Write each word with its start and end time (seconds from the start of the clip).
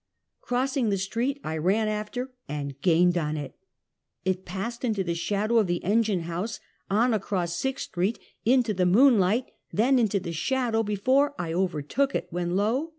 Crossing 0.41 0.89
the 0.89 0.97
street 0.97 1.39
I 1.43 1.55
ran 1.57 1.87
after 1.87 2.31
and 2.49 2.81
gained 2.81 3.19
on 3.19 3.37
it. 3.37 3.55
It 4.25 4.45
passed 4.45 4.83
into 4.83 5.03
the 5.03 5.13
shadow 5.13 5.59
of 5.59 5.67
the 5.67 5.83
engine 5.83 6.21
house, 6.21 6.59
on 6.89 7.13
across 7.13 7.55
Sixth 7.55 7.85
street, 7.85 8.17
into 8.43 8.73
the 8.73 8.87
moon 8.87 9.19
light, 9.19 9.51
then 9.71 9.99
into 9.99 10.19
the 10.19 10.33
shadow, 10.33 10.81
before 10.81 11.35
I 11.37 11.53
overtook 11.53 12.15
it, 12.15 12.25
when 12.31 12.55
lo! 12.55 12.89